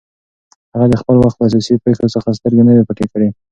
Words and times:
هغه 0.73 0.85
د 0.89 0.95
خپل 1.01 1.15
وخت 1.19 1.37
له 1.39 1.47
سیاسي 1.53 1.75
پېښو 1.85 2.13
څخه 2.15 2.29
سترګې 2.37 2.63
نه 2.67 2.71
وې 2.75 2.83
پټې 2.89 3.05
کړې 3.13 3.29